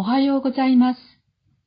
[0.00, 0.98] おはようございます。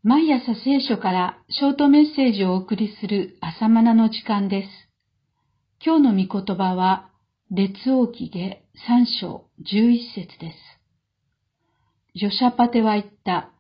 [0.02, 4.70] 毎朝聖書からショートメッセージをお送りする朝マナの時間です。
[5.86, 7.12] 今日の御言葉は、
[7.52, 10.58] 列王記下3章11節です。
[12.16, 13.52] ジョシャパテは言った。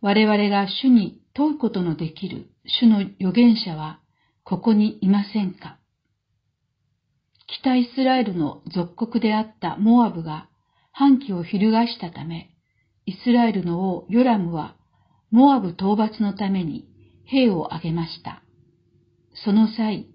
[0.00, 4.00] 我々が主に問うことのできる主の預言者は
[4.42, 5.78] ここにいませんか？
[7.46, 10.48] 北イスラエルの属国であったモアブが
[10.90, 12.55] 反旗を翻したため、
[13.06, 14.74] イスラエルの王ヨラムは、
[15.30, 16.88] モアブ討伐のために
[17.24, 18.42] 兵を挙げました。
[19.44, 20.06] その際、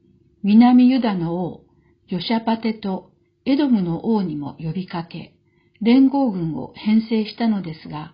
[0.44, 1.64] 南ユダの王、
[2.08, 3.12] ヨシャパテと
[3.46, 5.34] エドムの王にも呼びかけ、
[5.82, 8.14] 連合軍を編成したのですが、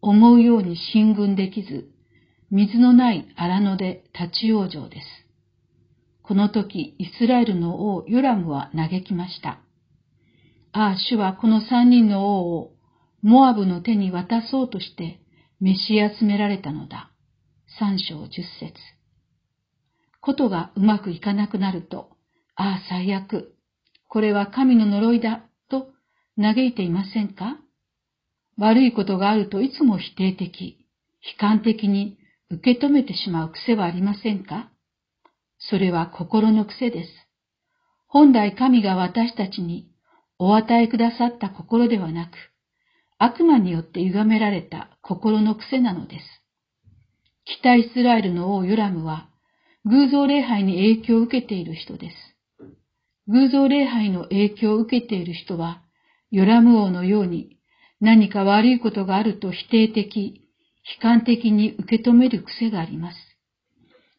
[0.00, 1.90] 思うように進軍できず、
[2.50, 5.06] 水のない荒野で立ち往生です。
[6.22, 9.58] この時、イスラエルの王ヨラムは嘆きました。
[10.72, 12.73] ああ、主はこの三人の王を
[13.24, 15.18] モアブの手に渡そうとして
[15.58, 17.10] 召し集められたのだ。
[17.78, 18.74] 三章十節。
[20.20, 22.10] ことがうまくいかなくなると、
[22.54, 23.54] ああ最悪、
[24.10, 25.40] これは神の呪いだ、
[25.70, 25.86] と
[26.38, 27.56] 嘆いていませんか？
[28.58, 30.86] 悪いことがあるといつも否定的、
[31.22, 32.18] 悲観的に
[32.50, 34.68] 受け止めてしまう癖はありませんか？
[35.58, 37.10] それは心の癖です。
[38.06, 39.88] 本来神が私たちに
[40.38, 42.32] お与えくださった心ではなく、
[43.18, 46.24] 悪魔によって歪められた心の癖なのです。
[47.44, 49.28] 北イスラエルの王ヨラムは、
[49.84, 52.16] 偶像礼拝に影響を受けている人です。
[53.28, 55.82] 偶像礼拝の影響を受けている人は、
[56.30, 57.58] ヨラム王のように
[58.00, 60.42] 何か悪いことがあると否定的、
[60.96, 63.16] 悲観的に受け止める癖があります。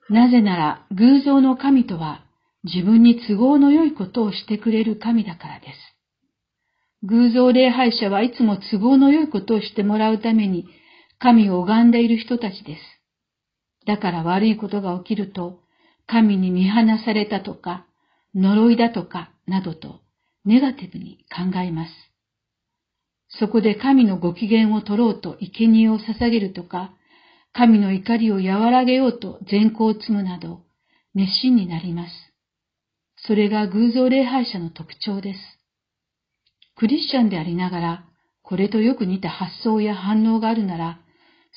[0.09, 2.25] なぜなら偶像の神とは
[2.63, 5.94] 自分に都合の良いことをしてくれる神だからです。
[7.03, 10.65] 偶像礼拝者はいつも都合の良いことをしてもらうために
[11.19, 12.81] 神を拝んでいる人たちです。
[13.85, 15.59] だから悪いことが起きると、
[16.07, 17.85] 神に見放されたとか、
[18.33, 20.01] 呪いだとか、などと
[20.43, 21.91] ネガティブに考えます。
[23.39, 26.93] そこで神のご機嫌を取ろうと生贄を捧げるとか、
[27.53, 30.61] 神の怒りを和らげようと善行を積むなど、
[31.13, 32.11] 熱心になります。
[33.17, 35.39] それが偶像礼拝者の特徴です。
[36.75, 38.05] クリスチャンでありながら、
[38.43, 40.99] これとよく似た発想や反応があるなら、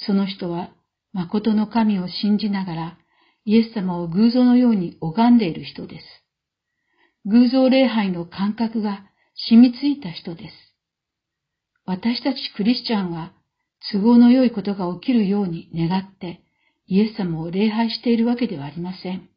[0.07, 0.71] その人は
[1.13, 2.99] 誠の神を信じながら、
[3.45, 6.05] イエス様を偶像のように拝んでいる人です。
[7.27, 9.05] 偶像礼拝の感覚が
[9.49, 10.55] 染みついた人です。
[11.85, 13.33] 私たちクリスチャンは
[13.91, 16.43] 都合の良いことが起きるように願って
[16.87, 19.29] イエス様を礼拝しているわけではありません。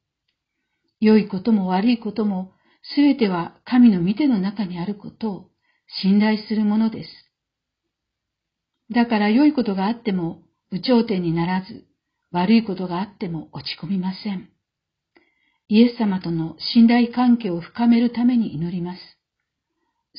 [1.00, 2.52] 良いことも悪いことも
[2.96, 5.51] すべては神の見ての中にあることを
[6.02, 7.10] 信頼するものです。
[8.94, 10.42] だから良いことがあっても
[10.72, 11.86] 有頂天にならず、
[12.32, 14.50] 悪いことがあっても落ち込みません。
[15.68, 19.00] イエス様との信頼関係を深めるために祈ります。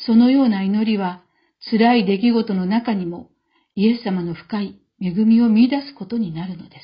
[0.06, 1.22] そのような祈りは
[1.70, 3.30] 辛い出来事の中にも
[3.74, 6.82] イエス様の深い恵みを見出すことになるのです。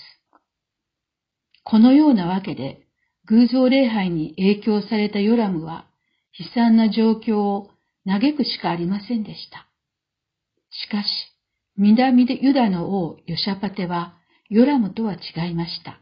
[1.64, 2.86] このようなわけで
[3.26, 5.86] 偶像礼拝に影響されたヨラムは
[6.38, 7.70] 悲惨な状況を
[8.08, 9.66] 嘆くしかありませんでした。
[10.70, 11.06] しかし、
[11.76, 14.14] 南でユダの王ヨシャパテは
[14.48, 16.00] ヨラムとは違いました。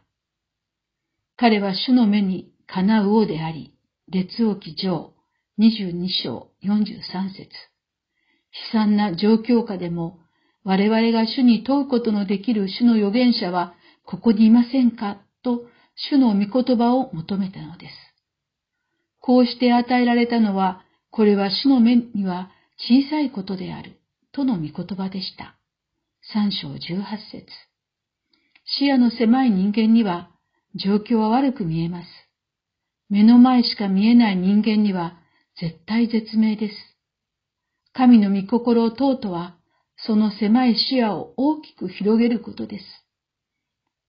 [1.35, 3.73] 彼は主の目にかなう王であり、
[4.09, 5.13] 列王記上
[5.59, 10.19] 22章43節悲惨な状況下でも
[10.63, 13.73] 我々が主に問うことのできる主の預言者は
[14.05, 15.17] ここにいませんか？
[15.43, 15.65] と
[15.95, 17.93] 主の御言葉を求めたのです。
[19.19, 20.83] こうして与えられたのは
[21.17, 23.99] これは主の目には小さいことである、
[24.33, 25.57] との御言葉でした。
[26.31, 27.47] 三章十八節
[28.77, 30.29] 視野の狭い人間には
[30.75, 32.07] 状況は悪く見えます。
[33.09, 35.17] 目の前しか見えない人間には
[35.59, 36.75] 絶対絶命です。
[37.93, 39.57] 神の御心を問うとは、
[40.05, 42.85] その狭い視野を大きく広げることです。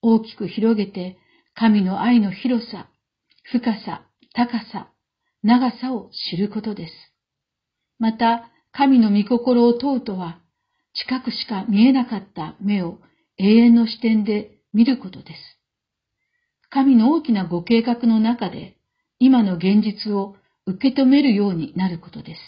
[0.03, 1.17] 大きく広げて、
[1.55, 2.91] 神の愛の広さ、
[3.45, 4.03] 深さ、
[4.35, 4.93] 高さ、
[5.43, 6.93] 長さを知ることです。
[7.99, 10.41] また、神の御心を問うとは、
[10.95, 12.99] 近くしか見えなかった目を
[13.39, 15.59] 永遠の視点で見ることです。
[16.71, 18.77] 神の大きなご計画の中で、
[19.19, 20.37] 今の現実を
[20.67, 22.41] 受け止めるようになることです。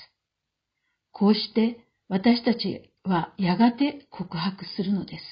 [1.12, 1.78] こうして
[2.08, 5.24] 私たちはやがて告白するのです。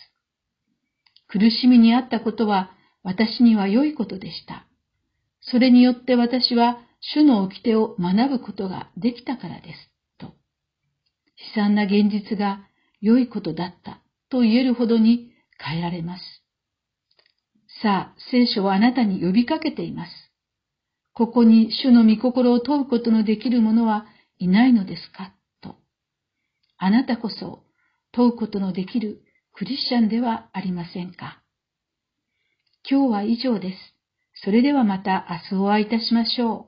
[1.28, 2.70] 苦しみにあったことは
[3.02, 4.66] 私には良いことでした。
[5.40, 9.90] それによって私は主の掟を学ぶことができたからです。
[10.18, 10.26] と。
[10.26, 10.32] 悲
[11.54, 12.60] 惨な現実が
[13.00, 14.00] 良いことだった
[14.30, 16.22] と言えるほどに変えられます。
[17.82, 20.10] さあ、聖書はあなたに呼びかけています。
[21.12, 24.06] ここに主の御心を問うことのできる者は
[24.38, 25.32] いないのですか？
[25.60, 25.76] と。
[26.76, 27.64] あなたこそ
[28.12, 29.22] 問うことのできる
[29.52, 31.42] クリスチャンではありませんか？
[32.88, 33.76] 今日は以上です。
[34.44, 36.67] それではまた明日お会いいたしましょ